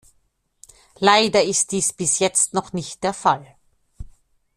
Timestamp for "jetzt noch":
2.17-2.73